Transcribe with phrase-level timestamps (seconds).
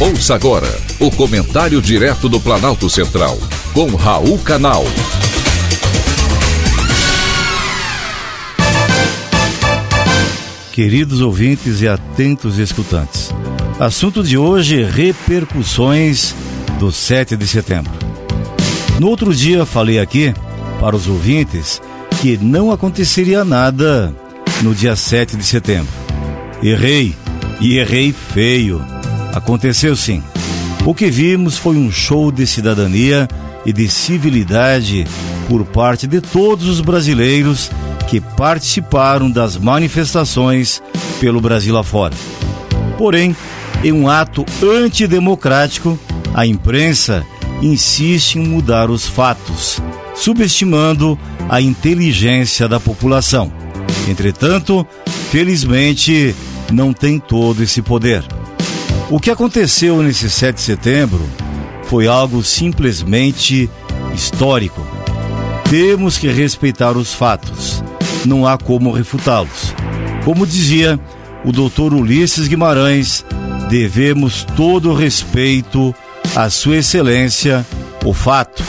[0.00, 0.68] Ouça agora
[1.00, 3.36] o comentário direto do Planalto Central,
[3.74, 4.84] com Raul Canal.
[10.70, 13.34] Queridos ouvintes e atentos escutantes,
[13.80, 16.32] assunto de hoje: repercussões
[16.78, 17.90] do 7 de setembro.
[19.00, 20.32] No outro dia falei aqui
[20.78, 21.82] para os ouvintes
[22.20, 24.14] que não aconteceria nada
[24.62, 25.92] no dia 7 de setembro.
[26.62, 27.16] Errei,
[27.60, 28.80] e errei feio.
[29.32, 30.22] Aconteceu sim.
[30.84, 33.28] O que vimos foi um show de cidadania
[33.66, 35.06] e de civilidade
[35.48, 37.70] por parte de todos os brasileiros
[38.08, 40.82] que participaram das manifestações
[41.20, 42.14] pelo Brasil afora.
[42.96, 43.36] Porém,
[43.84, 45.98] em um ato antidemocrático,
[46.34, 47.24] a imprensa
[47.60, 49.82] insiste em mudar os fatos,
[50.14, 53.52] subestimando a inteligência da população.
[54.08, 54.86] Entretanto,
[55.30, 56.34] felizmente,
[56.72, 58.24] não tem todo esse poder.
[59.10, 61.26] O que aconteceu nesse 7 de setembro
[61.84, 63.70] foi algo simplesmente
[64.14, 64.86] histórico.
[65.70, 67.82] Temos que respeitar os fatos,
[68.26, 69.74] não há como refutá-los.
[70.26, 71.00] Como dizia
[71.42, 73.24] o doutor Ulisses Guimarães,
[73.70, 75.94] devemos todo respeito
[76.36, 77.64] à Sua Excelência,
[78.04, 78.62] o fato.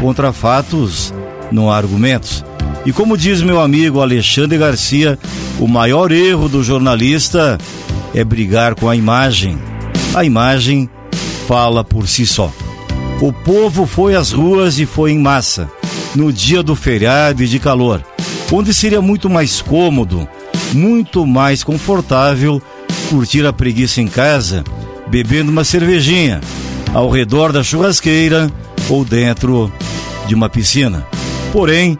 [0.00, 1.12] Contra fatos,
[1.52, 2.42] não há argumentos.
[2.86, 5.18] E como diz meu amigo Alexandre Garcia,
[5.60, 7.58] o maior erro do jornalista
[8.14, 9.58] é brigar com a imagem
[10.14, 10.88] a imagem
[11.48, 12.52] fala por si só.
[13.20, 15.68] O povo foi às ruas e foi em massa,
[16.14, 18.02] no dia do feriado e de calor,
[18.52, 20.28] onde seria muito mais cômodo,
[20.72, 22.62] muito mais confortável
[23.10, 24.62] curtir a preguiça em casa,
[25.08, 26.40] bebendo uma cervejinha,
[26.92, 28.50] ao redor da churrasqueira
[28.88, 29.72] ou dentro
[30.26, 31.06] de uma piscina.
[31.52, 31.98] Porém,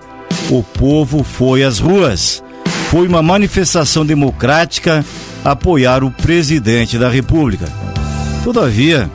[0.51, 2.43] o povo foi às ruas.
[2.91, 5.05] Foi uma manifestação democrática
[5.45, 7.67] apoiar o presidente da República.
[8.45, 9.11] Todavia,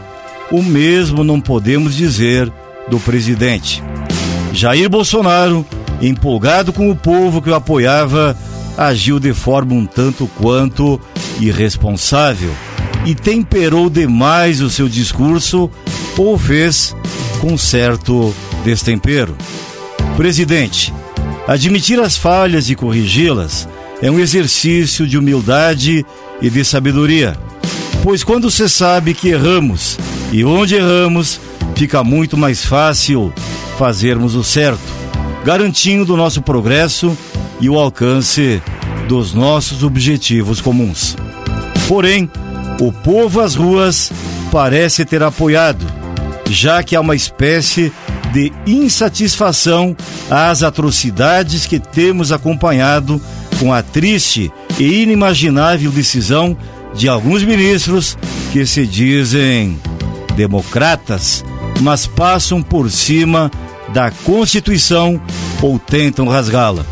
[0.51, 2.51] o mesmo não podemos dizer
[2.87, 3.83] do presidente.
[4.51, 5.63] Jair Bolsonaro,
[6.01, 8.35] empolgado com o povo que o apoiava,
[8.75, 10.99] agiu de forma um tanto quanto
[11.39, 12.49] irresponsável
[13.05, 15.69] e temperou demais o seu discurso
[16.17, 16.95] ou fez
[17.39, 18.33] com certo
[18.65, 19.37] destempero.
[20.17, 20.91] Presidente,
[21.47, 23.69] admitir as falhas e corrigi-las
[24.01, 26.03] é um exercício de humildade
[26.41, 27.37] e de sabedoria
[28.09, 29.95] Pois quando você sabe que erramos
[30.31, 31.39] e onde erramos,
[31.75, 33.31] fica muito mais fácil
[33.77, 34.81] fazermos o certo,
[35.45, 37.15] garantindo o nosso progresso
[37.61, 38.59] e o alcance
[39.07, 41.15] dos nossos objetivos comuns.
[41.87, 42.27] Porém,
[42.81, 44.11] o povo às ruas
[44.51, 45.85] parece ter apoiado,
[46.49, 47.93] já que há uma espécie
[48.33, 49.95] de insatisfação
[50.31, 53.21] às atrocidades que temos acompanhado
[53.59, 56.57] com a triste e inimaginável decisão
[56.93, 58.17] de alguns ministros
[58.51, 59.79] que se dizem
[60.35, 61.43] democratas,
[61.81, 63.51] mas passam por cima
[63.93, 65.19] da Constituição
[65.61, 66.85] ou tentam rasgá-la.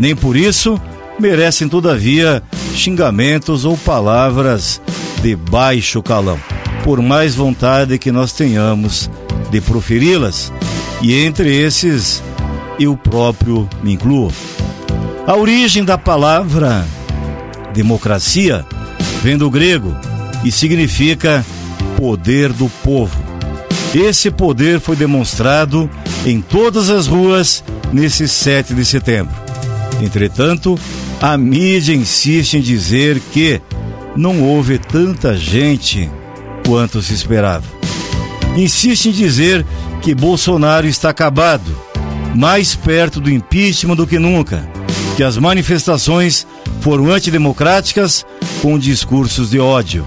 [0.00, 0.80] Nem por isso
[1.18, 2.42] merecem, todavia,
[2.74, 4.80] xingamentos ou palavras
[5.22, 6.38] de baixo calão,
[6.82, 9.10] por mais vontade que nós tenhamos
[9.50, 10.52] de proferi-las,
[11.00, 12.22] e entre esses
[12.78, 14.32] eu próprio me incluo.
[15.26, 16.84] A origem da palavra
[17.72, 18.66] democracia
[19.22, 19.94] vem do grego
[20.44, 21.44] e significa
[21.96, 23.16] poder do povo.
[23.94, 25.88] Esse poder foi demonstrado
[26.26, 27.62] em todas as ruas
[27.92, 29.34] nesse 7 de setembro.
[30.02, 30.78] Entretanto,
[31.20, 33.60] a mídia insiste em dizer que
[34.16, 36.10] não houve tanta gente
[36.66, 37.64] quanto se esperava.
[38.56, 39.64] Insiste em dizer
[40.02, 41.76] que Bolsonaro está acabado,
[42.34, 44.68] mais perto do impeachment do que nunca,
[45.16, 46.46] que as manifestações
[46.82, 48.26] foram antidemocráticas
[48.60, 50.06] com discursos de ódio.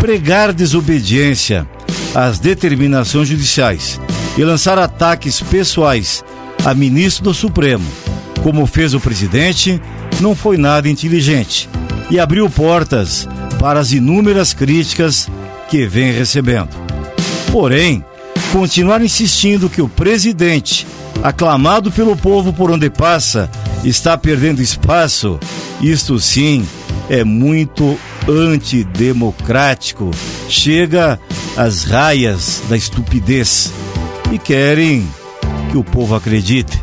[0.00, 1.68] Pregar desobediência
[2.14, 4.00] às determinações judiciais
[4.36, 6.24] e lançar ataques pessoais
[6.64, 7.84] a ministro do Supremo,
[8.42, 9.82] como fez o presidente,
[10.20, 11.68] não foi nada inteligente
[12.08, 13.28] e abriu portas
[13.58, 15.28] para as inúmeras críticas
[15.68, 16.70] que vem recebendo.
[17.50, 18.04] Porém,
[18.52, 20.86] continuar insistindo que o presidente,
[21.20, 23.50] aclamado pelo povo por onde passa,
[23.84, 25.38] está perdendo espaço,
[25.80, 26.66] isto sim
[27.08, 27.98] é muito
[28.28, 30.10] antidemocrático,
[30.48, 31.18] chega
[31.56, 33.72] às raias da estupidez.
[34.30, 35.08] E querem
[35.70, 36.82] que o povo acredite.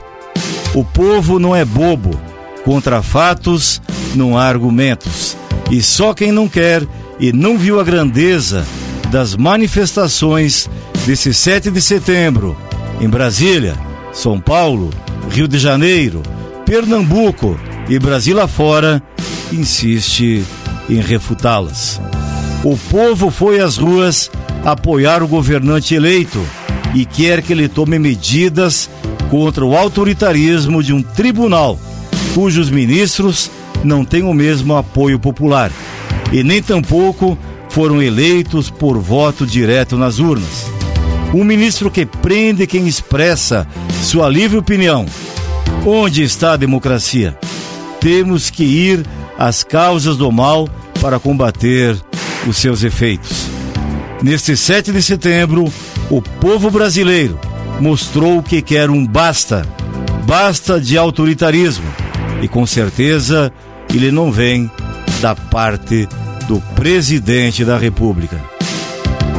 [0.74, 2.20] O povo não é bobo,
[2.64, 3.82] contra fatos
[4.16, 5.38] não há argumentos,
[5.70, 6.86] e só quem não quer
[7.20, 8.66] e não viu a grandeza
[9.12, 10.70] das manifestações
[11.06, 12.58] desse 7 de setembro
[13.00, 13.76] em Brasília,
[14.12, 14.90] São Paulo,
[15.30, 16.24] Rio de Janeiro,
[16.66, 19.02] Pernambuco e Brasil afora
[19.52, 20.44] insiste
[20.90, 22.02] em refutá-las.
[22.64, 24.32] O povo foi às ruas
[24.64, 26.44] apoiar o governante eleito
[26.94, 28.90] e quer que ele tome medidas
[29.30, 31.80] contra o autoritarismo de um tribunal
[32.36, 33.50] cujos ministros
[33.82, 35.72] não têm o mesmo apoio popular
[36.34, 37.38] e nem tampouco
[37.70, 40.66] foram eleitos por voto direto nas urnas.
[41.34, 43.66] Um ministro que prende quem expressa
[44.04, 45.06] sua livre opinião.
[45.86, 47.38] Onde está a democracia?
[48.00, 49.06] Temos que ir
[49.38, 50.68] às causas do mal
[51.02, 51.96] para combater
[52.48, 53.48] os seus efeitos.
[54.22, 55.72] Neste 7 de setembro,
[56.10, 57.40] o povo brasileiro
[57.80, 59.66] mostrou que quer um basta,
[60.26, 61.86] basta de autoritarismo.
[62.42, 63.52] E com certeza
[63.94, 64.70] ele não vem
[65.22, 66.08] da parte
[66.48, 68.40] do presidente da República.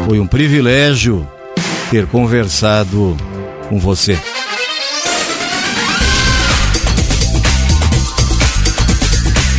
[0.06, 1.26] Foi um privilégio
[1.90, 3.16] ter conversado
[3.68, 4.18] com você.